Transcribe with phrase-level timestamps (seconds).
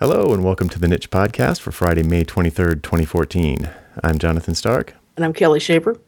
[0.00, 3.68] Hello, and welcome to the Niche Podcast for Friday, May 23rd, 2014.
[4.02, 5.98] I'm Jonathan Stark, And I'm Kelli Shaver.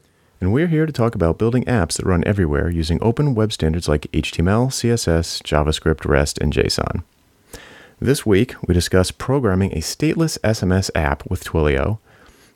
[0.41, 3.89] and we're here to talk about building apps that run everywhere using open web standards
[3.89, 7.05] like HTML, CSS, JavaScript, REST, and JSON.
[8.00, 11.99] This week, we discuss programming a stateless SMS app with Twilio,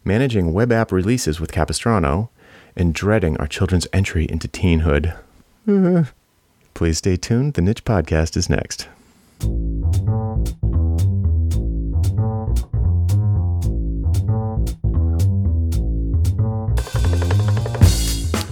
[0.05, 2.31] managing web app releases with Capistrano,
[2.75, 5.15] and dreading our children's entry into teenhood.
[6.75, 7.55] Please stay tuned.
[7.55, 8.89] The Niche Podcast is next.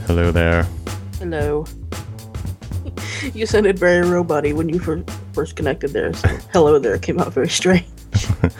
[0.06, 0.66] Hello there.
[1.18, 1.64] Hello.
[3.34, 6.12] you sounded very robot when you fir- first connected there.
[6.12, 7.86] So hello there came out very strange.
[8.42, 8.50] I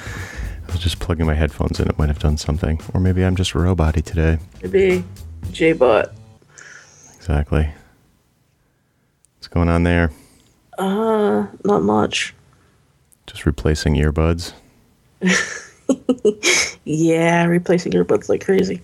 [0.67, 1.89] was just plugging my headphones in.
[1.89, 2.81] It might have done something.
[2.93, 4.39] Or maybe I'm just robot today.
[4.63, 5.05] Maybe
[5.51, 6.13] J-Bot.
[7.17, 7.69] Exactly.
[9.37, 10.11] What's going on there?
[10.79, 12.35] Uh, not much.
[13.27, 14.53] Just replacing earbuds.
[16.85, 18.83] Yeah, replacing earbuds like crazy.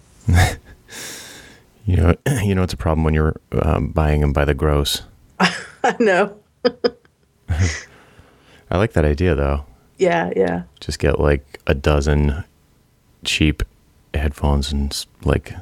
[1.91, 5.03] You know, you know it's a problem when you're um, buying them by the gross.
[5.41, 6.39] I know.
[7.49, 9.65] I like that idea though.
[9.99, 10.63] Yeah, yeah.
[10.79, 12.45] Just get like a dozen
[13.25, 13.65] cheap
[14.15, 15.53] headphones and like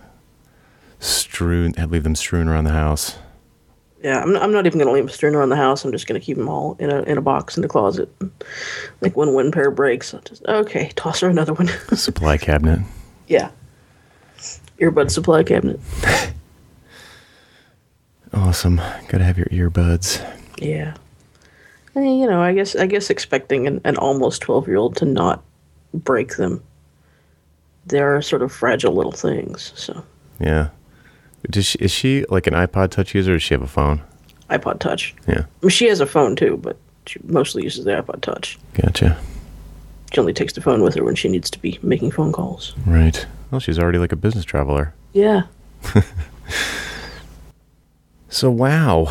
[1.00, 3.16] strewn, leave them strewn around the house.
[4.02, 5.84] Yeah, I'm not, I'm not even going to leave them strewn around the house.
[5.84, 8.08] I'm just going to keep them all in a, in a box in the closet.
[9.00, 11.68] Like when one pair breaks, I'll just, okay, toss her another one.
[11.94, 12.80] Supply cabinet.
[13.26, 13.50] yeah.
[14.80, 15.80] Earbud supply cabinet.
[18.32, 18.76] Awesome.
[19.08, 20.24] Gotta have your earbuds.
[20.58, 20.94] Yeah.
[21.96, 24.96] I mean, you know, I guess I guess expecting an, an almost twelve year old
[24.96, 25.42] to not
[25.94, 26.62] break them.
[27.86, 29.72] They're sort of fragile little things.
[29.74, 30.04] So
[30.38, 30.68] Yeah.
[31.50, 34.02] Does she, is she like an iPod Touch user or does she have a phone?
[34.50, 35.14] iPod Touch.
[35.26, 35.40] Yeah.
[35.40, 38.58] I mean, she has a phone too, but she mostly uses the iPod Touch.
[38.74, 39.18] Gotcha.
[40.12, 42.74] She only takes the phone with her when she needs to be making phone calls.
[42.86, 43.26] Right.
[43.50, 44.94] Well, she's already like a business traveler.
[45.12, 45.42] Yeah.
[48.30, 49.06] So, wow.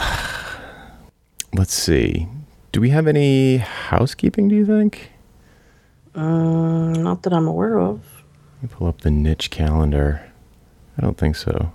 [1.53, 2.27] Let's see.
[2.71, 5.11] Do we have any housekeeping, do you think?
[6.13, 8.01] Um, not that I'm aware of.
[8.61, 10.31] Let me pull up the niche calendar.
[10.97, 11.73] I don't think so.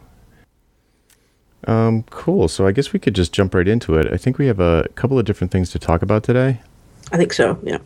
[1.67, 2.49] Um, cool.
[2.49, 4.13] So I guess we could just jump right into it.
[4.13, 6.61] I think we have a couple of different things to talk about today.
[7.13, 7.59] I think so.
[7.63, 7.79] Yeah.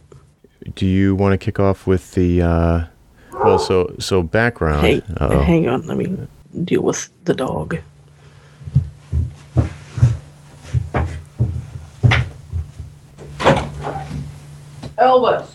[0.75, 2.85] Do you want to kick off with the uh
[3.45, 4.87] well so so background.
[4.87, 5.41] Hey, Uh-oh.
[5.43, 5.87] hang on.
[5.87, 6.17] Let me
[6.65, 7.79] deal with the dog.
[14.99, 15.47] Elvis,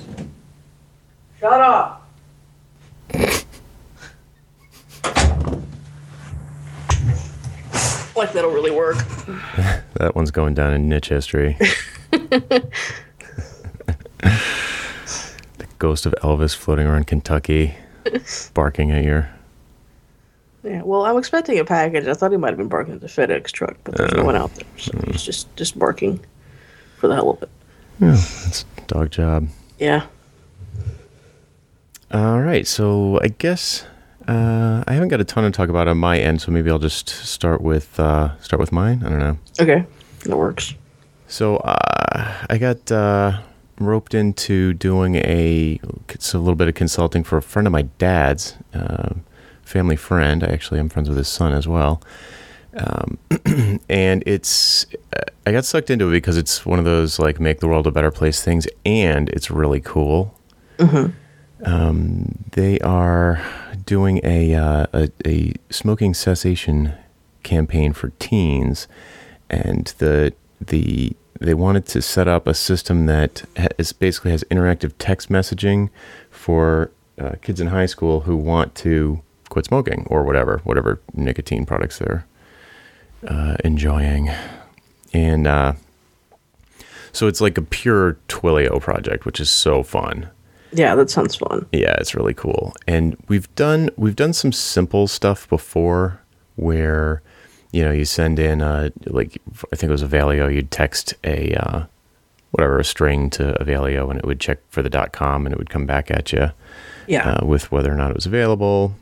[1.39, 2.07] shut up.
[8.15, 8.97] like that'll really work.
[9.95, 11.55] That one's going down in niche history.
[15.81, 17.73] ghost of Elvis floating around Kentucky,
[18.53, 19.27] barking at your
[20.63, 22.05] Yeah, well, I'm expecting a package.
[22.05, 24.35] I thought he might have been barking at the FedEx truck, but there's no one
[24.35, 26.23] out there, so he's just just barking
[26.97, 27.49] for the hell of it.
[27.99, 29.47] Yeah, that's dog job.
[29.79, 30.05] Yeah.
[32.11, 33.85] All right, so I guess
[34.27, 36.77] uh, I haven't got a ton to talk about on my end, so maybe I'll
[36.77, 39.01] just start with uh, start with mine.
[39.03, 39.37] I don't know.
[39.59, 39.85] Okay,
[40.25, 40.75] that works.
[41.27, 43.39] So uh, I got uh,
[43.81, 47.83] roped into doing a it's a little bit of consulting for a friend of my
[47.83, 49.13] dad's, uh,
[49.63, 50.43] family friend.
[50.43, 52.01] I actually am friends with his son as well.
[52.77, 53.17] Um,
[53.89, 57.59] and it's uh, I got sucked into it because it's one of those like make
[57.59, 60.37] the world a better place things, and it's really cool.
[61.63, 63.43] Um, they are
[63.85, 66.93] doing a, uh, a a smoking cessation
[67.43, 68.87] campaign for teens,
[69.49, 74.43] and the the they wanted to set up a system that ha- is basically has
[74.45, 75.89] interactive text messaging
[76.29, 81.65] for uh, kids in high school who want to quit smoking or whatever whatever nicotine
[81.65, 82.25] products they're
[83.27, 84.29] uh, enjoying,
[85.13, 85.73] and uh,
[87.11, 90.29] so it's like a pure Twilio project, which is so fun.
[90.73, 91.65] Yeah, that sounds fun.
[91.71, 92.73] Yeah, it's really cool.
[92.87, 96.21] And we've done we've done some simple stuff before
[96.55, 97.21] where
[97.71, 99.41] you know, you send in a, like
[99.71, 101.83] I think it was Avalio, you'd text a uh
[102.51, 105.69] whatever a string to Avalio and it would check for the .com and it would
[105.69, 106.51] come back at you
[107.07, 107.31] Yeah.
[107.35, 108.93] uh, with whether or not it was available.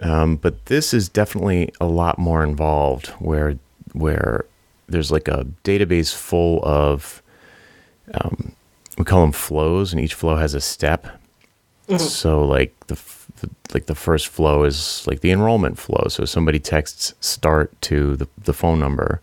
[0.00, 3.58] Um, but this is definitely a lot more involved where
[3.94, 4.44] where
[4.88, 7.22] there's like a database full of
[8.12, 8.52] um,
[8.98, 11.06] we call them flows and each flow has a step.
[11.88, 11.98] Mm-hmm.
[11.98, 12.94] So like the,
[13.40, 16.06] the like the first flow is like the enrollment flow.
[16.08, 19.20] So somebody texts start to the, the phone number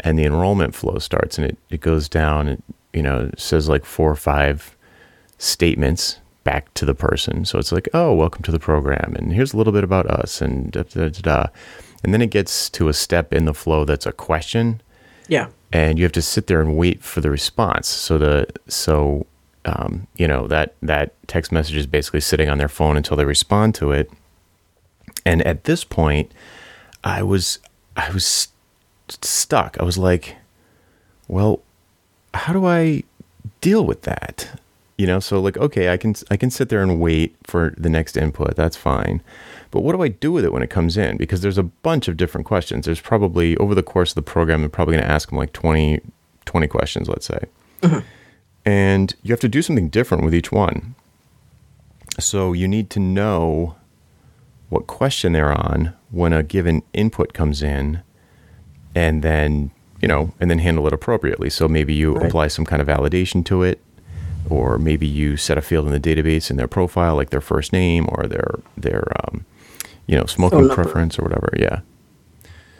[0.00, 3.84] and the enrollment flow starts and it, it goes down and you know says like
[3.84, 4.76] four or five
[5.38, 7.44] statements back to the person.
[7.44, 10.40] So it's like, oh, welcome to the program, and here's a little bit about us,
[10.40, 11.46] and da da da da.
[12.02, 14.80] And then it gets to a step in the flow that's a question,
[15.28, 15.48] Yeah.
[15.72, 17.88] and you have to sit there and wait for the response.
[17.88, 19.26] So the so
[19.64, 23.24] um, you know that that text message is basically sitting on their phone until they
[23.24, 24.10] respond to it.
[25.24, 26.32] And at this point,
[27.04, 27.58] I was
[27.96, 29.76] I was st- stuck.
[29.78, 30.36] I was like,
[31.28, 31.60] well,
[32.34, 33.04] how do I
[33.60, 34.60] deal with that?
[34.96, 37.88] You know, so like, okay, I can I can sit there and wait for the
[37.88, 38.56] next input.
[38.56, 39.22] That's fine.
[39.70, 41.16] But what do I do with it when it comes in?
[41.16, 42.86] Because there's a bunch of different questions.
[42.86, 45.52] There's probably over the course of the program, I'm probably going to ask them like
[45.52, 46.00] 20,
[46.44, 48.02] 20 questions, let's say.
[48.64, 50.94] And you have to do something different with each one.
[52.18, 53.76] So you need to know
[54.68, 58.02] what question they're on when a given input comes in
[58.94, 59.70] and then,
[60.00, 61.50] you know, and then handle it appropriately.
[61.50, 62.26] So maybe you Right.
[62.26, 63.80] apply some kind of validation to it
[64.48, 67.72] or maybe you set a field in the database in their profile like their first
[67.72, 69.44] name or their their um,
[70.06, 71.80] you know, smoking preference or whatever, yeah.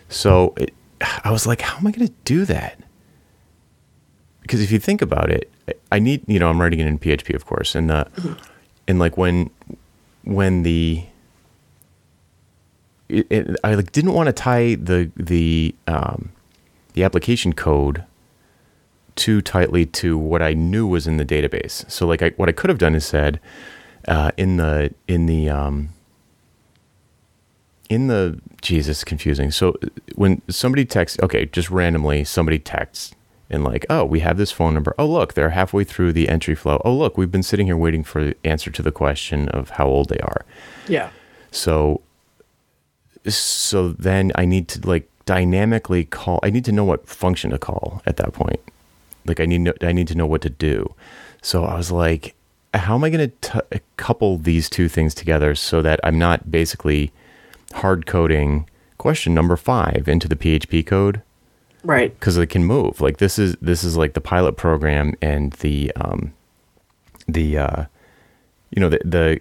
[0.08, 2.78] So it, I was like, how am I going to do that?
[4.50, 5.48] Because if you think about it,
[5.92, 8.08] I need, you know, I'm writing it in PHP, of course, and the,
[8.88, 9.48] and like when,
[10.24, 11.04] when the,
[13.08, 16.32] it, it, I like didn't want to tie the the um,
[16.94, 18.02] the application code
[19.14, 21.88] too tightly to what I knew was in the database.
[21.88, 23.38] So like I, what I could have done is said
[24.08, 25.90] uh, in the in the um,
[27.88, 29.52] in the Jesus confusing.
[29.52, 29.86] So uh,
[30.16, 33.14] when somebody texts, okay, just randomly somebody texts
[33.50, 34.94] and like, oh, we have this phone number.
[34.98, 36.80] Oh, look, they're halfway through the entry flow.
[36.84, 39.86] Oh, look, we've been sitting here waiting for the answer to the question of how
[39.86, 40.44] old they are.
[40.88, 41.10] Yeah.
[41.50, 42.00] So
[43.26, 47.58] so then I need to like dynamically call I need to know what function to
[47.58, 48.60] call at that point.
[49.26, 50.94] Like I need no, I need to know what to do.
[51.42, 52.34] So I was like
[52.72, 53.64] how am I going to
[53.96, 57.10] couple these two things together so that I'm not basically
[57.74, 61.22] hard coding question number 5 into the PHP code
[61.82, 62.12] Right.
[62.12, 63.00] because it can move.
[63.00, 66.32] Like this is this is like the pilot program and the um
[67.26, 67.84] the uh
[68.70, 69.40] you know the the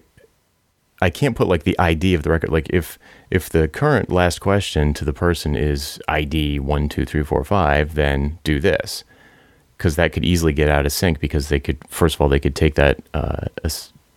[1.02, 2.50] I can't put like the ID of the record.
[2.50, 3.00] Like if
[3.32, 7.96] if the current last question to the person is ID one two three four five,
[7.96, 9.04] then do this
[9.78, 12.40] because that could easily get out of sync because they could first of all they
[12.40, 13.46] could take that uh,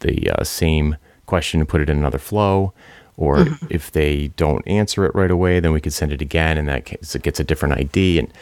[0.00, 0.96] the uh, same
[1.26, 2.72] question and put it in another flow.
[3.16, 6.66] Or if they don't answer it right away, then we could send it again, and
[6.68, 8.18] that case it gets a different ID.
[8.18, 8.32] And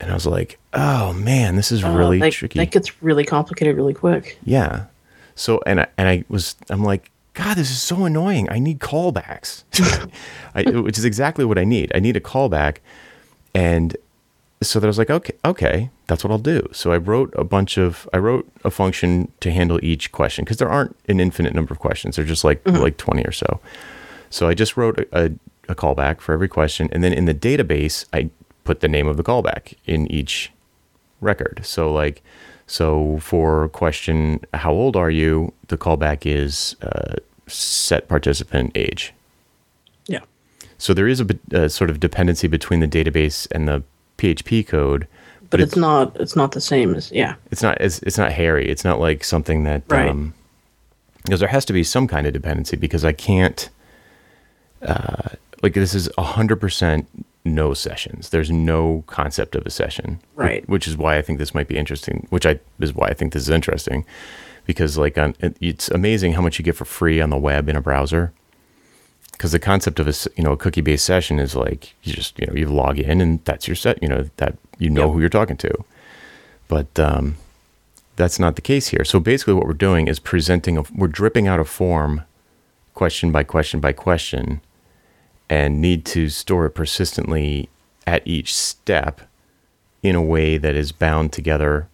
[0.00, 2.58] and I was like, oh man, this is Uh, really that, tricky.
[2.58, 4.38] That gets really complicated really quick.
[4.44, 4.86] Yeah.
[5.36, 8.50] So and I, and I was I'm like, God, this is so annoying.
[8.50, 9.62] I need callbacks,
[10.54, 11.92] I, which is exactly what I need.
[11.94, 12.78] I need a callback,
[13.54, 13.96] and
[14.68, 16.68] so that I was like, okay, okay, that's what I'll do.
[16.72, 20.58] So I wrote a bunch of I wrote a function to handle each question because
[20.58, 22.16] there aren't an infinite number of questions.
[22.16, 23.60] They're just like like twenty or so.
[24.30, 25.30] So I just wrote a, a,
[25.68, 28.30] a callback for every question, and then in the database, I
[28.64, 30.52] put the name of the callback in each
[31.20, 31.60] record.
[31.62, 32.22] So like,
[32.66, 35.52] so for question, how old are you?
[35.68, 37.16] The callback is uh,
[37.46, 39.12] set participant age.
[40.06, 40.20] Yeah.
[40.78, 43.82] So there is a, a sort of dependency between the database and the
[44.22, 45.06] PHP code,
[45.50, 47.34] But, it's, not it's not the same as yeah.
[47.50, 48.68] it's not it's, it's not hairy.
[48.68, 50.08] It's not like something that Right.
[50.08, 50.34] um,
[51.24, 53.68] because there has to be some kind of dependency because I can't
[54.82, 55.28] uh,
[55.62, 57.06] like this is a hundred percent
[57.44, 58.28] no sessions.
[58.30, 60.68] There's no concept of a session, Right.
[60.68, 62.26] Which is why I think this might be interesting.
[62.30, 64.04] Which I is why I think this is interesting
[64.64, 67.76] because like on it's amazing how much you get for free on the web in
[67.76, 68.32] a browser.
[69.42, 72.38] Because the concept of a you know a cookie based session is like you just
[72.38, 75.12] you know you log in and that's your set you know that you know Yep.
[75.14, 75.84] who you're talking to,
[76.68, 77.34] but um,
[78.14, 79.04] that's not the case here.
[79.04, 82.22] So basically, what we're doing is presenting a we're dripping out a form,
[82.94, 84.60] question by question by question,
[85.50, 87.68] and need to store it persistently
[88.06, 89.22] at each step
[90.04, 91.88] in a way that is bound together.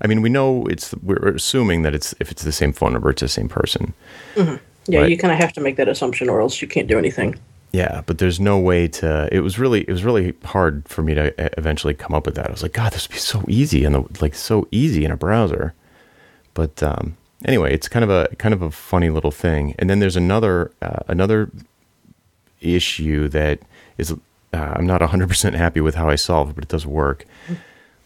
[0.00, 3.10] I mean, we know it's we're assuming that it's if it's the same phone number,
[3.10, 3.92] it's the same person.
[4.86, 5.10] Yeah, Right.
[5.10, 7.38] you kind of have to make that assumption, or else you can't do anything.
[7.72, 9.28] Yeah, but there's no way to.
[9.32, 12.46] It was really, it was really hard for me to eventually come up with that.
[12.48, 15.10] I was like, God, this would be so easy in the like so easy in
[15.10, 15.74] a browser.
[16.52, 19.74] But um, anyway, it's kind of a kind of a funny little thing.
[19.78, 21.50] And then there's another uh, another
[22.60, 23.58] issue that
[23.98, 24.16] is uh,
[24.52, 27.24] I'm not 100 percent happy with how I solve it, but it does work.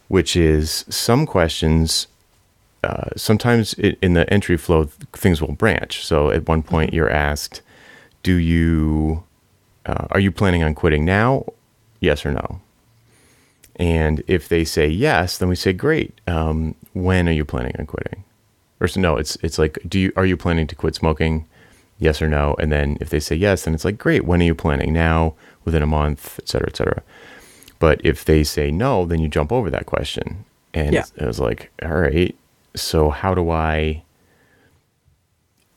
[0.08, 2.06] Which is some questions
[2.84, 6.04] uh, sometimes it, in the entry flow, things will branch.
[6.04, 7.60] So at one point, you're asked,
[8.22, 9.24] "Do you
[9.86, 11.44] uh, are you planning on quitting now?
[12.00, 12.60] Yes or no?"
[13.76, 16.20] And if they say yes, then we say, "Great.
[16.26, 18.24] Um, when are you planning on quitting?"
[18.80, 21.46] or so, no, it's it's like, do you are you planning to quit smoking?
[22.00, 24.24] Yes or no, and then if they say yes, then it's like, great.
[24.24, 24.92] When are you planning?
[24.92, 27.02] Now, within a month, et cetera, et cetera.
[27.80, 31.04] But if they say no, then you jump over that question, and Yeah.
[31.16, 32.36] it was like, all right,
[32.74, 34.02] so how do I?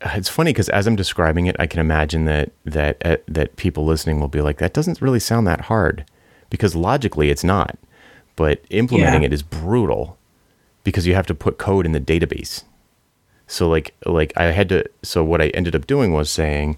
[0.03, 3.85] It's funny because as I'm describing it, I can imagine that that uh, that people
[3.85, 6.05] listening will be like, that doesn't really sound that hard,
[6.49, 7.77] because logically it's not,
[8.35, 9.27] but implementing Yeah.
[9.27, 10.17] it is brutal,
[10.83, 12.63] because you have to put code in the database.
[13.45, 14.85] So like like I had to.
[15.03, 16.77] So what I ended up doing was saying,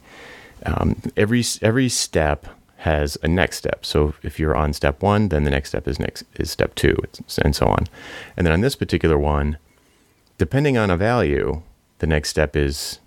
[0.66, 3.86] um, every every step has a next step.
[3.86, 6.98] So if you're on step one, then the next step is next is step two,
[7.42, 7.86] and so on.
[8.36, 9.58] And then on this particular one,
[10.44, 11.62] depending on a value,
[12.00, 13.00] the next step is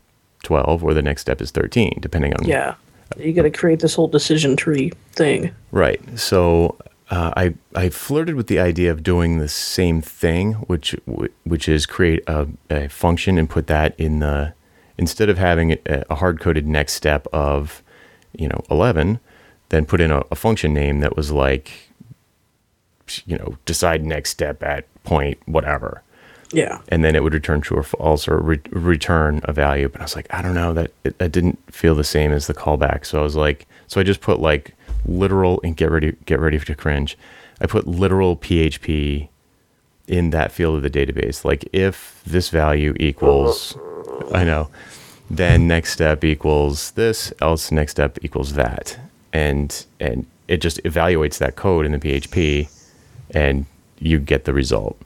[0.42, 2.76] twelve, or the next step is thirteen, depending on Yeah.
[3.18, 5.54] You got to create this whole decision tree thing.
[5.70, 6.00] Right.
[6.18, 6.78] So
[7.10, 10.96] uh, I I flirted with the idea of doing the same thing, which
[11.44, 14.54] which is create a, a function and put that in the
[14.96, 17.82] instead of having a, a hard coded next step of
[18.32, 19.20] you know eleven,
[19.68, 21.90] then put in a, a function name that was like
[23.26, 26.02] you know decide next step at point whatever
[26.52, 26.80] Yeah.
[26.88, 29.88] and then it would return true or false or re- return a value.
[29.88, 32.54] But I was like, I don't know that it, didn't feel the same as the
[32.54, 33.04] callback.
[33.04, 34.74] So I was like, so I just put like
[35.04, 37.18] literal and get ready get ready to cringe.
[37.60, 39.28] I put literal PHP
[40.06, 41.44] in that field of the database.
[41.44, 43.76] Like if this value equals,
[44.32, 44.68] I know,
[45.30, 48.98] then next step equals this, else next step equals that,
[49.32, 52.68] and and it just evaluates that code in the PHP,
[53.32, 53.66] and
[53.98, 54.96] you get the result.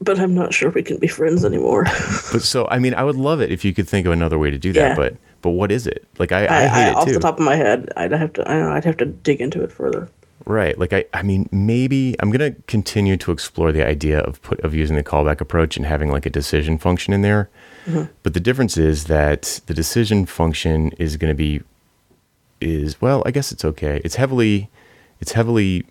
[0.00, 1.84] But I'm not sure we can be friends anymore.
[2.32, 4.50] But so, I mean, I would love it if you could think of another way
[4.50, 4.90] to do that.
[4.90, 4.94] Yeah.
[4.94, 6.04] But but what is it?
[6.18, 7.12] Like I, I, I, hate I, it off too.
[7.12, 8.50] the top of my head, I'd have to.
[8.50, 8.72] I don't know.
[8.72, 10.08] I'd have to dig into it further.
[10.44, 10.76] right.
[10.78, 14.74] Like I, I mean, maybe I'm gonna continue to explore the idea of put of
[14.74, 17.48] using the callback approach and having like a decision function in there.
[17.86, 18.12] Mm-hmm.
[18.22, 21.62] But the difference is that the decision function is going to be
[22.60, 24.00] is well, I guess it's okay.
[24.04, 24.68] It's heavily
[25.20, 25.86] it's heavily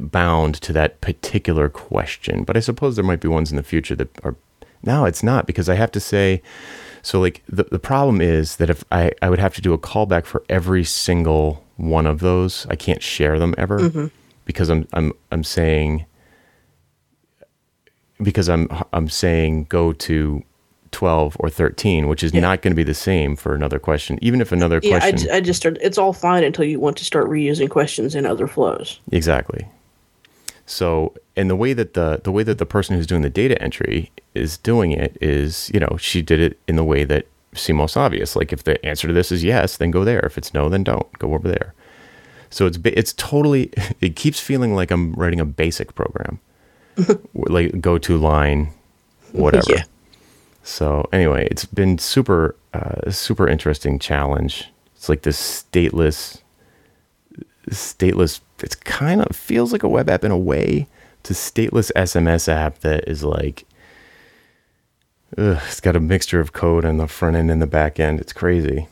[0.00, 2.44] bound to that particular question.
[2.44, 4.36] But I suppose there might be ones in the future that are
[4.82, 6.42] no, it's not because I have to say
[7.02, 9.78] so like the the problem is that if I, I would have to do a
[9.78, 12.66] callback for every single one of those.
[12.70, 14.06] I can't share them ever mm-hmm.
[14.44, 16.06] because I'm I'm I'm saying
[18.22, 20.42] because I'm I'm saying go to
[20.92, 22.40] 12 or 13, which is Yeah.
[22.40, 24.16] not going to be the same for another question.
[24.22, 25.84] Even if another Yeah, I, question just started.
[25.84, 29.00] It's all fine until you want to start reusing questions in other flows.
[29.10, 29.66] Exactly.
[30.66, 33.60] So, and the way that the the way that the person who's doing the data
[33.62, 37.78] entry is doing it is, you know, she did it in the way that seemed
[37.78, 38.34] most obvious.
[38.34, 40.20] Like, if the answer to this is yes, then go there.
[40.20, 41.74] If it's no, then don't go over there.
[42.50, 43.72] So it's it's totally.
[44.00, 46.40] It keeps feeling like I'm writing a basic program,
[47.34, 48.72] like go to line,
[49.32, 49.66] whatever.
[49.70, 49.84] Yeah.
[50.62, 54.70] So anyway, it's been super, uh, super interesting challenge.
[54.96, 56.40] It's like this stateless,
[57.70, 58.40] stateless.
[58.62, 60.86] It's kind of feels like a web app in a way.
[61.20, 63.64] It's a stateless SMS app that is like,
[65.38, 68.20] ugh, it's got a mixture of code on the front end and the back end.
[68.20, 68.88] It's crazy.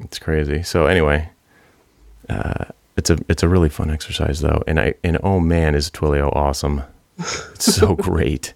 [0.00, 0.62] It's crazy.
[0.62, 1.30] So anyway,
[2.28, 2.66] uh,
[2.96, 6.34] it's a it's a really fun exercise though, and I and oh man, is Twilio
[6.34, 6.82] awesome!
[7.18, 8.54] It's so great.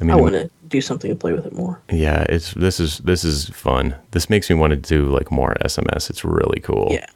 [0.00, 1.80] I mean, I want to do something to play with it more.
[1.90, 3.94] yeah, it's this is this is fun.
[4.10, 6.10] This makes me want to do like more SMS.
[6.10, 6.88] It's really cool.
[6.90, 7.06] Yeah.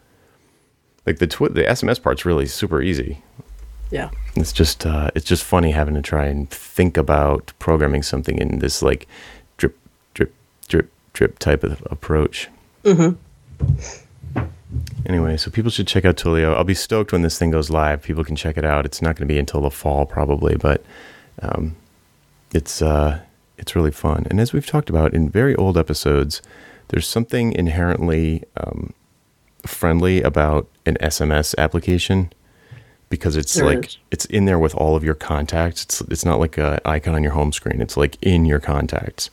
[1.06, 3.22] Like the twi- the SMS part's really super easy.
[3.90, 4.10] Yeah.
[4.36, 8.60] It's just uh, it's just funny having to try and think about programming something in
[8.60, 9.06] this like
[9.56, 9.76] drip
[10.14, 10.32] drip
[10.68, 12.48] drip drip type of approach.
[12.84, 13.16] Mm-hmm.
[15.06, 16.54] Anyway, so people should check out Twilio.
[16.54, 18.02] I'll be stoked when this thing goes live.
[18.02, 18.86] People can check it out.
[18.86, 20.84] It's not going to be until the fall probably, but
[21.42, 21.74] um,
[22.54, 23.20] it's uh,
[23.58, 24.26] it's really fun.
[24.30, 26.40] And as we've talked about in very old episodes,
[26.88, 28.92] there's something inherently um,
[29.66, 32.32] friendly about an SMS application
[33.08, 33.98] because it's There like is.
[34.10, 35.82] it's in there with all of your contacts.
[35.84, 37.80] It's it's not like a icon on your home screen.
[37.80, 39.30] It's like in your contacts.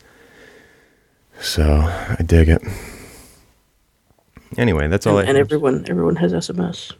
[1.40, 2.62] So I dig it.
[4.56, 5.30] Anyway, that's all And, I.
[5.30, 6.92] and everyone, everyone has SMS.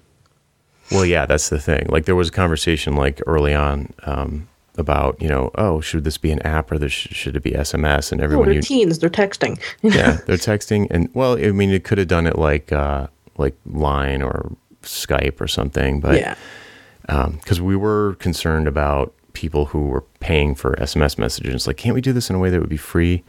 [0.93, 1.87] Well, yeah, that's the thing.
[1.89, 6.17] Like there was a conversation like early on um, about you know oh should this
[6.19, 8.63] be an app or this sh- should it be SMS and Oh, everyone they're you
[8.63, 8.99] teens.
[9.01, 9.59] They're texting.
[9.83, 13.09] yeah they're texting and well I mean it could have done it like uh,
[13.39, 14.53] like Line or
[14.83, 16.35] Skype or something but yeah.
[17.11, 21.67] Um, because we were concerned about people who were paying for SMS messages.
[21.67, 23.23] Like, can't we do this in a way that would be free?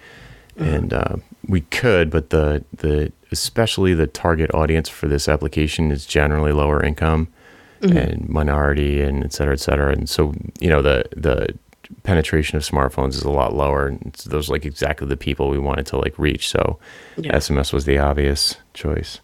[0.57, 0.73] Mm-hmm.
[0.73, 1.15] And uh,
[1.47, 6.83] we could, but the the especially the target audience for this application is generally lower
[6.83, 7.27] income
[7.81, 7.95] mm-hmm.
[7.95, 9.91] and minority and et cetera, et cetera.
[9.91, 11.55] And so you know the the
[12.03, 13.87] penetration of smartphones is a lot lower.
[13.87, 16.49] And those are like exactly the people we wanted to like reach.
[16.49, 16.79] So
[17.17, 17.37] Yeah.
[17.37, 19.21] SMS was the obvious choice.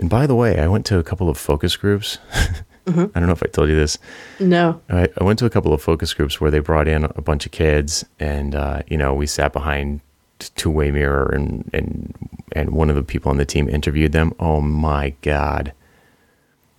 [0.00, 2.18] And by the way, I went to a couple of focus groups.
[2.86, 3.98] I don't know if I told you this.
[4.40, 4.80] No.
[4.88, 7.44] I, I went to a couple of focus groups where they brought in a bunch
[7.44, 10.00] of kids, and uh, you know we sat behind
[10.38, 12.14] two way mirror, and and
[12.52, 14.32] and one of the people on the team interviewed them.
[14.40, 15.74] Oh my god!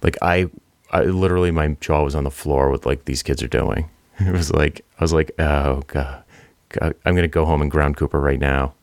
[0.01, 0.49] Like I,
[0.89, 3.89] I literally my jaw was on the floor with like these kids are doing.
[4.19, 6.23] It was like I was like, oh god,
[6.69, 8.73] god I'm gonna go home and ground Cooper right now.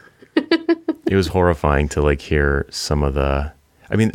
[0.36, 3.52] it was horrifying to like hear some of the.
[3.90, 4.12] I mean,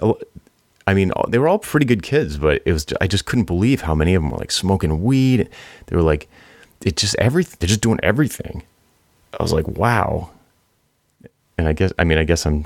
[0.85, 3.81] I mean, they were all pretty good kids, but it was I just couldn't believe
[3.81, 5.49] how many of them were like smoking weed.
[5.87, 6.27] They were like,
[6.83, 7.55] it just everything.
[7.59, 8.63] They're just doing everything.
[9.39, 10.29] I was like, wow.
[11.57, 12.65] And I guess I mean I guess I'm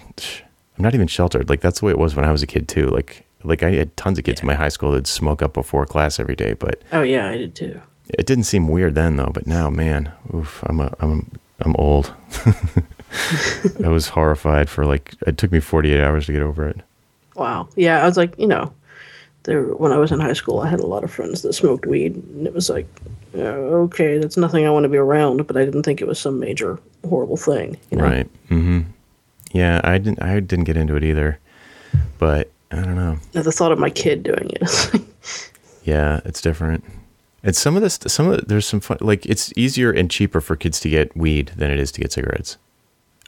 [0.77, 1.49] I'm not even sheltered.
[1.49, 2.87] Like that's the way it was when I was a kid too.
[2.87, 5.85] Like like I had tons of kids in my high school that'd smoke up before
[5.85, 7.79] class every day, but Oh yeah, I did too.
[8.09, 9.31] it didn't seem weird then though.
[9.33, 12.13] But now, man, oof, I'm a, I'm I'm old.
[13.83, 16.81] I was horrified for like it took me 48 hours to get over it.
[17.37, 17.69] Wow.
[17.75, 18.73] Yeah, I was like, you know,
[19.43, 21.85] there when I was in high school, I had a lot of friends that smoked
[21.85, 22.87] weed, and it was like,
[23.35, 26.19] uh, okay, that's nothing I want to be around, but I didn't think it was
[26.19, 27.77] some major horrible thing.
[27.91, 28.03] You know?
[28.03, 28.47] Right.
[28.49, 28.81] Mm-hmm.
[29.53, 30.21] Yeah, I didn't.
[30.21, 31.39] I didn't get into it either,
[32.19, 33.17] but I don't know.
[33.33, 35.01] Now, the thought of my kid doing it.
[35.87, 36.83] Yeah, it's different.
[37.43, 38.97] And some of this, some of the, there's some fun.
[38.99, 42.11] Like it's easier and cheaper for kids to get weed than it is to get
[42.11, 42.57] cigarettes.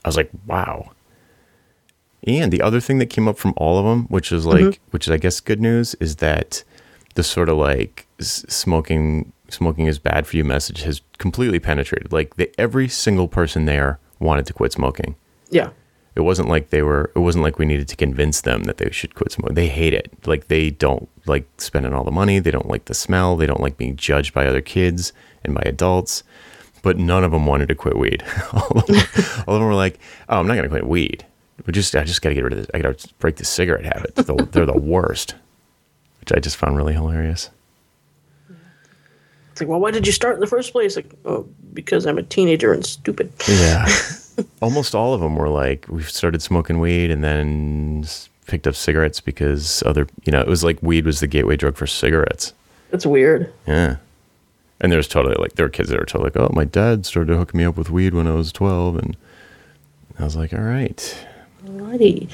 [0.04, 0.90] I was like, wow.
[2.26, 4.90] And the other thing that came up from all of them, which is like, mm-hmm.
[4.90, 6.62] which is I guess good news, is that
[7.14, 12.12] the sort of like smoking smoking is bad for you message has completely penetrated.
[12.12, 15.16] Like the, every single person there wanted to quit smoking.
[15.50, 15.70] yeah,
[16.14, 17.10] It wasn't like they were.
[17.14, 19.54] It wasn't like we needed to convince them that they should quit smoking.
[19.54, 20.12] They hate it.
[20.26, 22.38] Like they don't like spending all the money.
[22.38, 23.36] They don't like the smell.
[23.36, 25.12] They don't like being judged by other kids
[25.44, 26.22] and by adults.
[26.82, 28.24] But none of them wanted to quit weed.
[28.52, 28.96] all, of them,
[29.46, 29.98] all of them were like,
[30.30, 31.26] "Oh, I'm not going to quit weed.
[31.66, 32.66] We just, I just got to get rid of this.
[32.72, 34.14] I got to break the cigarette habit.
[34.14, 35.34] They're the, they're the worst."
[36.20, 37.48] Which I just found really hilarious.
[39.52, 40.96] it's like, well, why did you start in the first place?
[40.96, 43.32] Like, oh, because I'm a teenager and stupid.
[43.48, 43.88] Yeah.
[44.62, 48.06] Almost all of them were like, we started smoking weed and then
[48.46, 51.76] picked up cigarettes because other, you know, it was like weed was the gateway drug
[51.76, 52.52] for cigarettes.
[52.90, 53.52] That's weird.
[53.66, 53.96] Yeah.
[54.80, 57.34] And there's totally like, there were kids that were totally like, oh, my dad started
[57.36, 58.96] hooking me up with weed when I was 12.
[58.96, 59.16] And
[60.18, 61.26] I was like, all right.
[61.64, 62.30] Alrighty.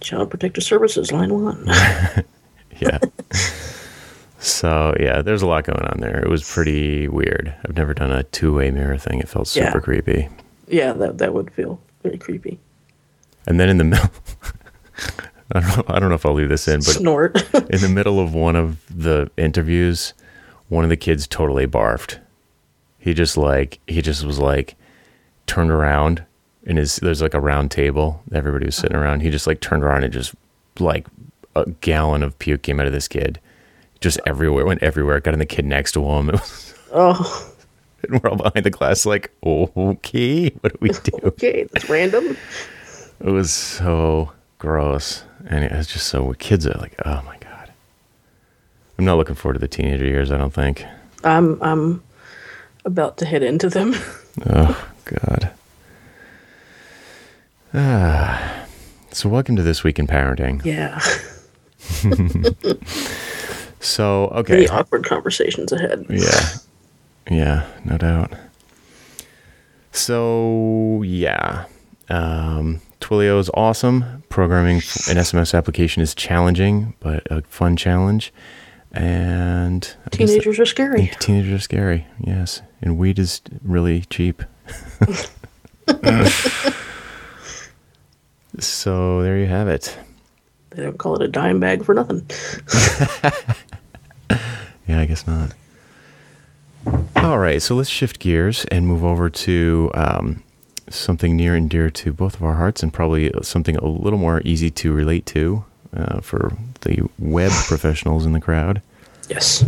[0.00, 1.66] Child Protective Services, line one.
[2.80, 2.98] Yeah.
[4.40, 6.18] so, yeah, there's a lot going on there.
[6.18, 7.54] It was pretty weird.
[7.64, 9.20] I've never done a two way mirror thing.
[9.20, 9.80] It felt super Yeah.
[9.80, 10.28] creepy.
[10.66, 12.58] yeah, that that would feel very creepy.
[13.46, 14.08] And then in the middle,
[15.52, 17.36] I don't know, I don't know if I'll leave this in, but Snort.
[17.54, 20.12] in the middle of one of the interviews,
[20.68, 22.18] one of the kids totally barfed.
[22.98, 24.74] He just like he just was like
[25.46, 26.24] turned around
[26.66, 28.22] and his there's like a round table.
[28.32, 29.04] Everybody was sitting uh-huh.
[29.04, 29.20] around.
[29.20, 30.34] He just like turned around and just
[30.78, 31.06] like
[31.54, 33.40] a gallon of puke came out of this kid.
[34.00, 34.30] Just uh-huh.
[34.30, 35.20] everywhere, went everywhere.
[35.20, 36.30] Got in the kid next to him.
[36.34, 37.54] It was, oh,
[38.02, 41.12] and we're all behind the glass, like, okay, what do we do?
[41.24, 42.36] okay, that's random.
[43.20, 47.72] It was so gross, and it was just so kids are like, oh my god.
[48.98, 50.30] I'm not looking forward to the teenager years.
[50.30, 50.84] I don't think.
[51.24, 52.02] I'm I'm
[52.84, 53.94] about to head into them.
[54.46, 55.51] Oh god.
[57.74, 58.58] Ah.
[59.14, 60.64] So welcome to this week in parenting.
[60.64, 60.98] yeah,
[63.78, 66.06] So okay, very awkward conversations ahead.
[66.08, 66.48] yeah,
[67.30, 68.32] yeah, no doubt.
[69.90, 71.66] So yeah,
[72.08, 74.22] um, Twilio is awesome.
[74.30, 78.32] Programming an SMS application is challenging, but a fun challenge.
[78.92, 81.12] And I Teenagers are scary.
[81.20, 82.62] Teenagers are scary, yes.
[82.80, 84.42] And weed is really cheap.
[88.58, 89.96] so there you have it.
[90.70, 92.28] They don't call it a dime bag for nothing.
[94.86, 95.52] Yeah, I guess not.
[97.16, 100.42] All right, so let's shift gears and move over to um,
[100.90, 104.42] something near and dear to both of our hearts and probably something a little more
[104.44, 105.64] easy to relate to
[105.96, 108.82] uh, for the web professionals in the crowd.
[109.28, 109.64] Yes.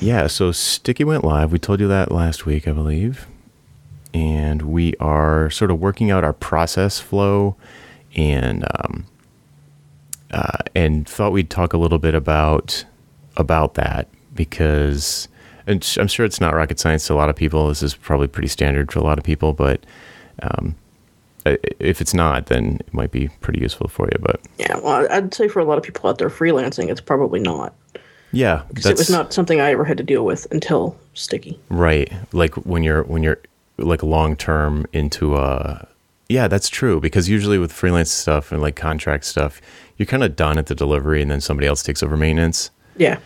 [0.00, 1.52] Yeah, so Sticky went live.
[1.52, 3.26] We told you that last week, I believe.
[4.14, 7.56] And we are sort of working out our process flow
[8.14, 9.06] and um,
[10.30, 12.84] uh, and thought we'd talk a little bit about
[13.36, 15.28] about that because
[15.66, 17.68] and I'm sure it's not rocket science to a lot of people.
[17.68, 19.84] This is probably pretty standard for a lot of people, but
[20.42, 20.76] um,
[21.44, 24.18] if it's not, then it might be pretty useful for you.
[24.20, 24.78] But Yeah.
[24.78, 27.74] Well, I'd say for a lot of people out there freelancing, it's probably not.
[28.32, 31.58] Yeah, because it was not something I ever had to deal with until Sticky.
[31.68, 32.12] right.
[32.32, 33.40] Like when you're when you're
[33.78, 35.88] like long term into a
[36.28, 39.60] yeah, that's true because usually with freelance stuff and like contract stuff,
[39.98, 42.70] you're kind of done at the delivery and then somebody else takes over maintenance.
[42.96, 43.18] Yeah,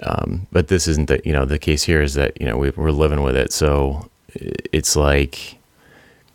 [0.00, 2.70] um, but this isn't the you know the case here is that you know we,
[2.70, 5.56] we're living with it so it's like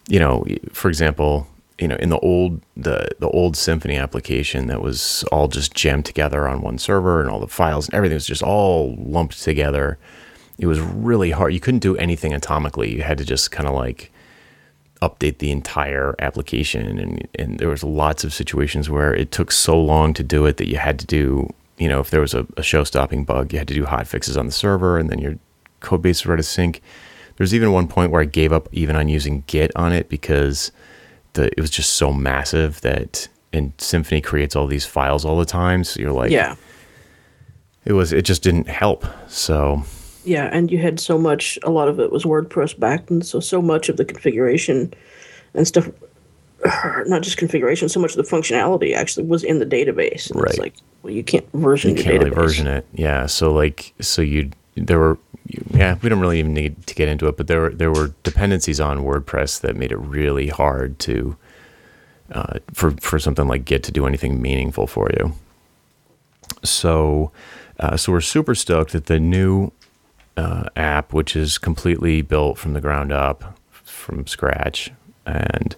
[0.08, 4.82] you know for example you know in the old the the old Symfony application that
[4.82, 8.26] was all just jammed together on one server and all the files and everything was
[8.26, 9.98] just all lumped together
[10.60, 11.54] it was really hard.
[11.54, 12.92] You couldn't do anything atomically.
[12.92, 14.12] You had to just kind of like
[15.02, 19.80] update the entire application and and there was lots of situations where it took so
[19.80, 22.46] long to do it that you had to do you know if there was a,
[22.58, 25.18] a show stopping bug you had to do hot fixes on the server and then
[25.18, 25.36] your
[25.80, 26.82] code base was out of sync
[27.38, 30.74] there's even one point where I gave up even on using Git on it because
[31.34, 35.46] the it was just so massive that and Symfony creates all these files all the
[35.46, 36.56] time so you're like yeah,
[37.86, 39.06] it was it just didn't help.
[39.30, 39.84] So
[40.30, 40.50] yeah.
[40.52, 41.58] And you had so much.
[41.64, 44.94] A lot of it was WordPress backed, and so so much of the configuration
[45.54, 45.90] and stuff.
[47.06, 50.30] Not just configuration, so much of the functionality actually was in the database.
[50.30, 50.50] And Right.
[50.52, 52.22] It's like, well, you can't version you your can't database.
[52.22, 52.86] really version it.
[52.94, 53.26] Yeah.
[53.28, 55.18] So like, so you there were,
[55.74, 58.14] yeah, we don't really even need to get into it, but there were there were
[58.24, 61.36] dependencies on WordPress that made it really hard to
[62.32, 65.34] uh, for for something like Git to do anything meaningful for you.
[66.64, 67.32] So,
[67.80, 69.72] uh, so we're super stoked that the new
[70.40, 74.92] uh, app, which is completely built from the ground up, from scratch,
[75.26, 75.76] and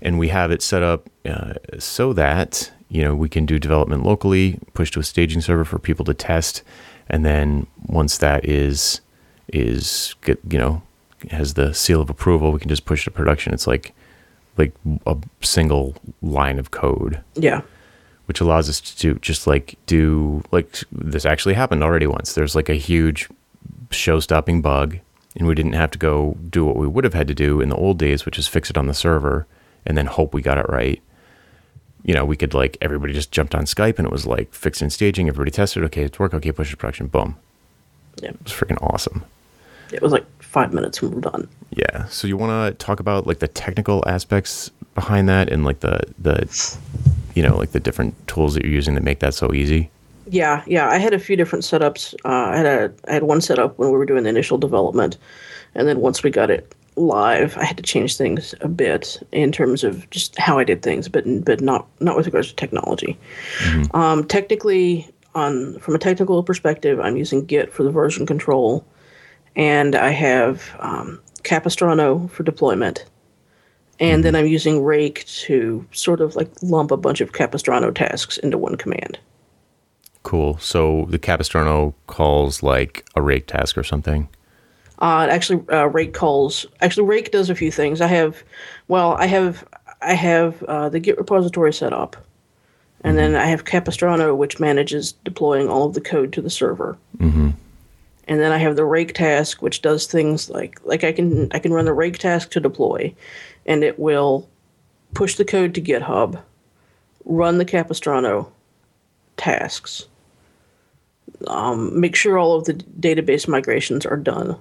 [0.00, 4.04] and we have it set up uh, so that you know we can do development
[4.04, 6.62] locally, push to a staging server for people to test,
[7.08, 9.00] and then once that is
[9.48, 10.82] is get you know
[11.30, 13.52] has the seal of approval, we can just push to production.
[13.52, 13.92] It's like
[14.56, 14.72] like
[15.06, 17.62] a single line of code Yeah,
[18.26, 22.34] which allows us to just like do like this actually happened already once.
[22.34, 23.28] There's like a huge
[23.90, 24.98] show stopping bug,
[25.36, 27.68] and we didn't have to go do what we would have had to do in
[27.68, 29.46] the old days, which is fix it on the server
[29.86, 31.00] and then hope we got it right.
[32.02, 34.82] You know, we could like everybody just jumped on Skype and it was like fixed
[34.82, 35.28] and staging.
[35.28, 37.36] Everybody tested, okay, it's work, okay, push to production, boom.
[38.22, 38.30] yeah.
[38.30, 39.24] It was freaking awesome.
[39.92, 41.48] It was like five minutes and we're done.
[41.70, 42.06] Yeah.
[42.06, 46.00] So you want to talk about like the technical aspects behind that and like the
[46.18, 46.78] the
[47.34, 49.90] you know like the different tools that you're using that make that so easy.
[50.28, 50.88] Yeah, yeah.
[50.88, 52.14] I had a few different setups.
[52.24, 55.16] Uh, I had a I had one setup when we were doing the initial development,
[55.74, 59.52] and then once we got it live, I had to change things a bit in
[59.52, 63.16] terms of just how I did things, but but not not with regards to technology.
[63.92, 68.84] Um, technically, on from a technical perspective, I'm using Git for the version control,
[69.54, 73.04] and I have um, Capistrano for deployment.
[73.98, 78.36] And then I'm using Rake to sort of like lump a bunch of Capistrano tasks
[78.36, 79.18] into one command.
[80.26, 80.58] Cool.
[80.58, 84.28] So the Capistrano calls like a rake task or something.
[84.98, 86.66] Uh, actually, uh, Rake calls.
[86.80, 88.00] Actually, Rake does a few things.
[88.00, 88.42] I have,
[88.88, 89.64] well, I have,
[90.02, 92.16] I have uh, the Git repository set up,
[93.02, 96.98] and then I have Capistrano, which manages deploying all of the code to the server.
[97.18, 97.50] Mm-hmm.
[98.26, 101.60] And then I have the Rake task, which does things like like I can I
[101.60, 103.14] can run the Rake task to deploy,
[103.64, 104.48] and it will
[105.14, 106.42] push the code to GitHub,
[107.24, 108.50] run the Capistrano
[109.36, 110.06] tasks,
[111.46, 114.56] um, make sure all of the database migrations are done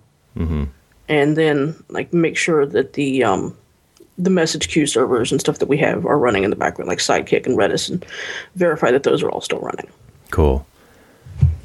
[1.07, 3.55] and then like make sure that the um,
[4.17, 6.99] the message queue servers and stuff that we have are running in the background, like
[6.99, 8.05] Sidekiq and Redis, and
[8.55, 9.87] verify that those are all still running.
[10.31, 10.65] Cool.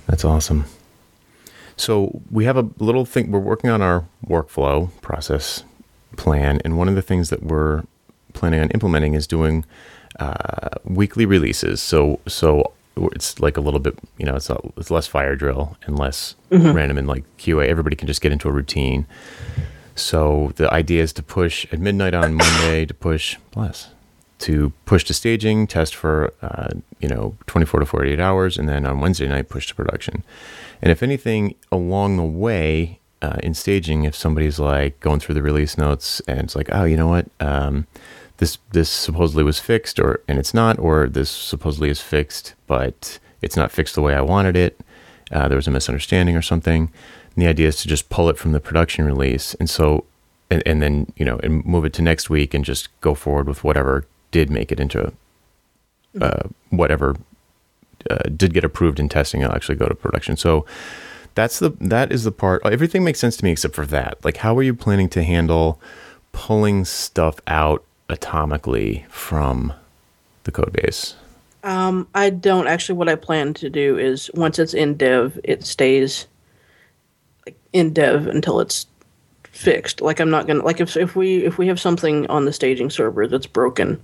[0.06, 0.64] That's awesome.
[1.76, 3.30] So we have a little thing.
[3.30, 5.64] We're working on our workflow process
[6.16, 7.84] plan, and one of the things that we're
[8.32, 9.64] planning on implementing is doing
[10.18, 11.80] uh, weekly releases.
[11.80, 12.72] So so
[13.08, 16.34] it's like a little bit, you know, it's a, it's less fire drill and less
[16.50, 17.66] random and like QA.
[17.66, 19.06] Everybody can just get into a routine.
[19.94, 23.88] So the idea is to push at midnight on Monday to push bless
[24.40, 28.86] to push to staging, test for uh, you know 24 to 48 hours, and then
[28.86, 30.24] on Wednesday night push to production.
[30.82, 35.42] And if anything along the way uh, in staging, if somebody's like going through the
[35.42, 37.86] release notes and it's like, oh, you know what, um,
[38.40, 43.18] this this supposedly was fixed, or and it's not, or this supposedly is fixed, but
[43.42, 44.80] it's not fixed the way I wanted it.
[45.30, 46.90] Uh, there was a misunderstanding or something.
[47.34, 50.04] And the idea is to just pull it from the production release, and so
[50.50, 53.46] and, and then you know and move it to next week and just go forward
[53.46, 55.12] with whatever did make it into
[56.20, 57.16] uh, whatever
[58.10, 60.66] uh, did get approved in testing it'll actually go to production so
[61.34, 64.38] that's the that is the part everything makes sense to me except for that like
[64.38, 65.80] how are you planning to handle
[66.32, 69.72] pulling stuff out atomically from
[70.44, 71.14] the code base
[71.62, 72.96] Um, I don't actually.
[72.96, 76.26] What I plan to do is once it's in dev, it stays
[77.72, 78.86] in dev until it's
[79.50, 80.00] fixed.
[80.00, 82.90] Like I'm not gonna like if if we if we have something on the staging
[82.90, 84.02] server that's broken,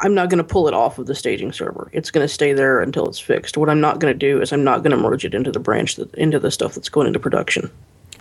[0.00, 1.88] I'm not gonna pull it off of the staging server.
[1.92, 3.56] It's gonna stay there until it's fixed.
[3.56, 6.12] What I'm not gonna do is I'm not gonna merge it into the branch that
[6.14, 7.70] into the stuff that's going into production.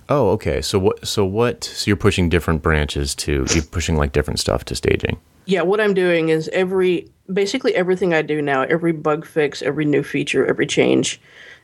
[0.09, 0.61] Oh, okay.
[0.61, 1.07] So what?
[1.07, 1.63] So what?
[1.63, 5.19] So you're pushing different branches to you're pushing like different stuff to staging.
[5.45, 9.85] Yeah, what I'm doing is every basically everything I do now, every bug fix, every
[9.85, 11.19] new feature, every change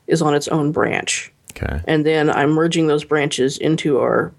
[0.08, 1.32] is on its own branch.
[1.52, 1.82] Okay.
[1.88, 4.32] And then I'm merging those branches into our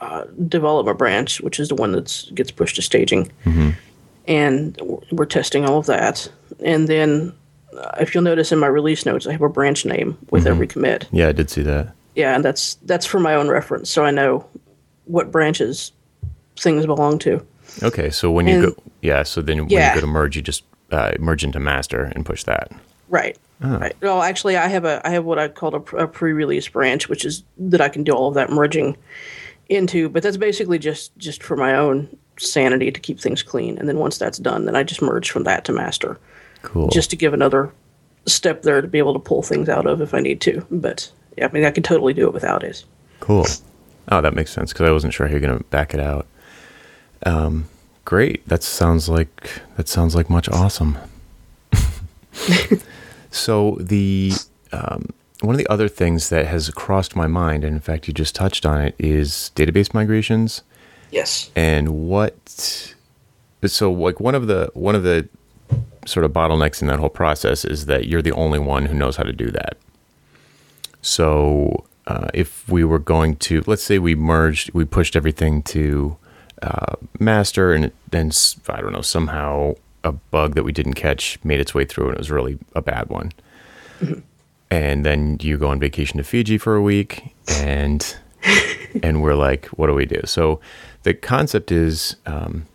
[0.00, 3.30] uh, development branch, which is the one that gets pushed to staging.
[4.26, 6.30] And we're testing all of that.
[6.62, 7.32] And then,
[7.76, 10.66] uh, if you'll notice in my release notes, I have a branch name with every
[10.66, 11.08] commit.
[11.10, 11.94] Yeah, I did see that.
[12.14, 14.46] Yeah, and that's that's for my own reference, so I know
[15.04, 15.92] what branches
[16.56, 17.44] things belong to.
[17.82, 19.90] Okay, so when you And- go, yeah, so then when Yeah.
[19.90, 22.72] you go to merge, you just uh, merge into master and push that.
[23.08, 23.36] Right.
[23.62, 23.94] Right.
[24.00, 27.24] Well, actually, I have a I have what I call a, a pre-release branch, which
[27.26, 28.96] is that I can do all of that merging
[29.68, 30.08] into.
[30.08, 33.76] But that's basically just just for my own sanity to keep things clean.
[33.78, 36.18] And then once that's done, then I just merge from that to master,
[36.62, 36.88] Cool.
[36.88, 37.70] just to give another
[38.26, 40.66] step there to be able to pull things out of if I need to.
[40.70, 41.10] But
[41.42, 42.84] I mean, I can totally do it without it.
[43.20, 43.46] cool.
[44.08, 46.26] Oh, that makes sense because I wasn't sure how you're gonna back it out.
[47.24, 47.68] Um,
[48.04, 48.46] great.
[48.48, 50.98] That sounds like that sounds like much awesome.
[53.30, 54.32] so the
[54.72, 55.10] um,
[55.42, 58.34] one of the other things that has crossed my mind, and in fact you just
[58.34, 60.62] touched on it, is database migrations.
[61.12, 61.50] Yes.
[61.56, 62.94] and what
[63.66, 65.28] so like one of the one of the
[66.06, 69.16] sort of bottlenecks in that whole process is that you're the only one who knows
[69.16, 69.76] how to do that
[71.02, 76.16] so uh, if we were going to let's say we merged we pushed everything to
[76.62, 78.30] uh, master and then
[78.68, 82.14] I don't know somehow a bug that we didn't catch made its way through and
[82.14, 83.32] it was really a bad one
[84.70, 88.16] and then you go on vacation to fiji for a week and
[89.02, 90.20] and we're like, what do we do?
[90.24, 90.60] So
[91.02, 92.66] the concept is um,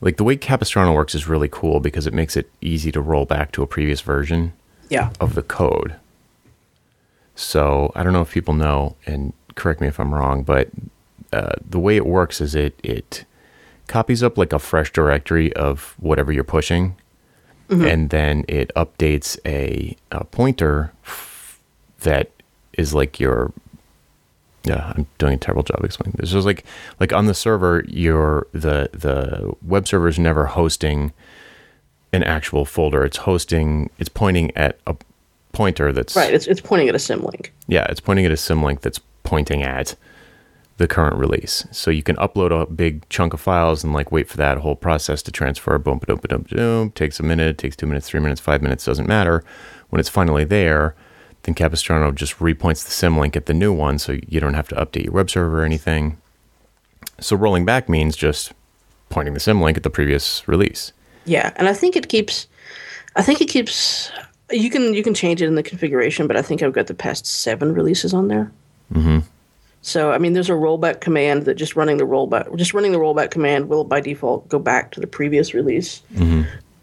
[0.00, 3.24] like the way Capistrano works is really cool because it makes it easy to roll
[3.24, 4.52] back to a previous version
[4.90, 5.10] Yeah.
[5.18, 5.96] of the code.
[7.36, 10.70] So I don't know if people know, and correct me if I'm wrong, but
[11.32, 13.24] uh, the way it works is it it
[13.86, 16.96] copies up like a fresh directory of whatever you're pushing,
[17.68, 21.60] and then it updates a, a pointer f-
[22.00, 22.30] that
[22.74, 23.52] is like your
[24.64, 26.30] yeah, I'm doing a terrible job explaining this.
[26.30, 26.64] So it's like
[26.98, 31.12] like on the server, your the the web server is never hosting
[32.12, 33.04] an actual folder.
[33.04, 34.96] It's hosting it's pointing at a
[35.56, 36.32] pointer that's Right.
[36.34, 37.48] It's it's pointing at a symlink.
[37.66, 39.96] yeah, it's pointing at a symlink that's pointing at
[40.76, 41.66] the current release.
[41.72, 44.76] So you can upload a big chunk of files and like wait for that whole
[44.76, 45.78] process to transfer.
[45.78, 46.90] Boom, boom, boom, boom.
[46.90, 49.42] Takes a minute, takes two minutes, three minutes, five minutes, doesn't matter.
[49.88, 50.94] When it's finally there,
[51.44, 54.74] then Capistrano just repoints the symlink at the new one, so you don't have to
[54.74, 56.18] update your web server or anything.
[57.18, 58.52] So rolling back means just
[59.08, 60.92] pointing the symlink at the previous release.
[61.24, 62.46] Yeah, and I think it keeps.
[63.14, 64.10] I think it keeps.
[64.50, 66.94] You can you can change it in the configuration, but I think I've got the
[66.94, 68.52] past seven releases on there.
[68.92, 69.18] Mm-hmm.
[69.82, 72.98] So I mean, there's a rollback command that just running the rollback, just running the
[72.98, 76.02] rollback command will by default go back to the previous release.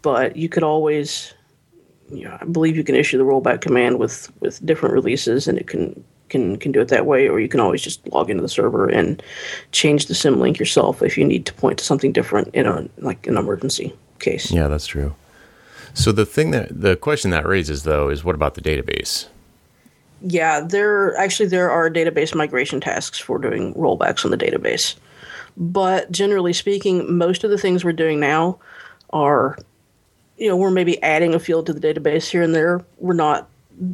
[0.02, 1.32] But you could always,
[2.10, 5.58] you know, I believe you can issue the rollback command with with different releases, and
[5.58, 8.42] it can can can do it that way, or you can always just log into
[8.42, 9.22] the server and
[9.72, 13.26] change the symlink yourself if you need to point to something different in a like
[13.26, 14.50] an emergency case.
[14.50, 15.14] Yeah, that's true.
[15.94, 19.26] So the thing that the question that raises though is what about the database?
[20.20, 24.96] Yeah, there actually there are database migration tasks for doing rollbacks on the database.
[25.56, 28.58] But generally speaking, most of the things we're doing now
[29.10, 29.56] are
[30.36, 32.84] you know, we're maybe adding a field to the database here and there.
[32.98, 33.48] We're not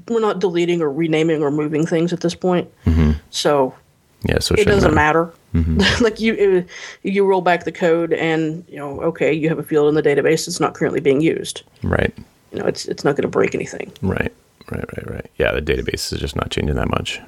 [0.08, 2.70] we're not deleting or renaming or moving things at this point.
[2.86, 3.12] Mm-hmm.
[3.30, 3.74] So
[4.24, 5.32] Yeah, so it doesn't matter.
[6.00, 6.68] like you it,
[7.02, 10.02] you roll back the code and, you know, okay, you have a field in the
[10.02, 11.62] database that's not currently being used.
[11.82, 12.12] Right,
[12.52, 13.92] You know, it's it's not going to break anything.
[14.02, 14.32] right,
[14.70, 15.30] right, right, right.
[15.38, 17.20] Yeah, the database is just not changing that much.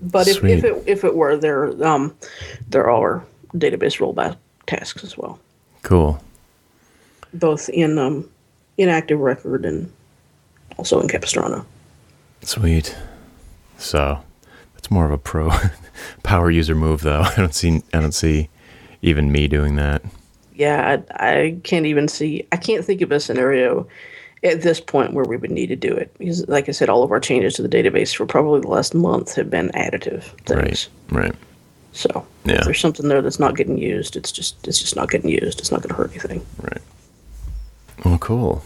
[0.00, 0.58] But if, Sweet.
[0.58, 2.14] if it if it were there, um,
[2.68, 3.24] there are
[3.54, 5.38] database rollback tasks as well,
[5.82, 6.18] Cool.
[7.34, 8.28] both in um,
[8.78, 9.90] in Active Record and
[10.78, 11.64] also in Capistrano.
[12.42, 12.96] Sweet.
[13.78, 14.20] So
[14.74, 15.50] that's more of a pro
[16.22, 17.20] power user move, though.
[17.24, 17.82] I don't see.
[17.92, 18.48] I don't see
[19.02, 20.02] even me doing that.
[20.54, 22.46] Yeah, I, I can't even see.
[22.52, 23.86] I can't think of a scenario
[24.42, 27.02] at this point where we would need to do it because, like I said, all
[27.02, 30.88] of our changes to the database for probably the last month have been additive things.
[31.10, 31.24] Right.
[31.24, 31.34] Right.
[31.92, 32.56] So Yeah.
[32.58, 35.58] if there's something there that's not getting used, it's just it's just not getting used.
[35.60, 36.44] It's not going to hurt anything.
[36.60, 36.82] Right.
[38.04, 38.62] Well, cool.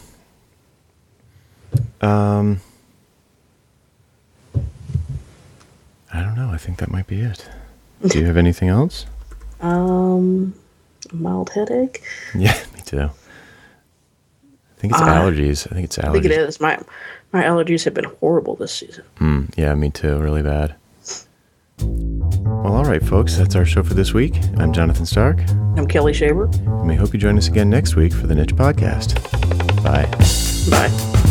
[2.01, 2.61] Um,
[6.13, 6.51] I don't know.
[6.51, 7.49] I think that might be it.
[8.07, 9.07] Do you have anything else?
[9.61, 10.55] Um,
[11.13, 12.01] mild headache.
[12.33, 13.01] Yeah, me too.
[13.01, 13.11] I
[14.81, 15.67] think it's Uh, allergies.
[15.69, 16.09] I think it's allergies.
[16.09, 16.61] I think it is.
[16.61, 16.79] My
[17.33, 19.03] my allergies have been horrible this season.
[19.19, 20.17] Mm, yeah, me too.
[20.19, 20.77] Really bad.
[21.81, 23.37] Well, all right, folks.
[23.37, 24.37] That's our show for this week.
[24.59, 25.41] I'm Jonathan Stark.
[25.77, 26.45] I'm Kelli Shaver.
[26.45, 29.15] And we hope you join us again next week for the Niche Podcast.
[29.83, 30.07] Bye.
[30.71, 31.28] Bye.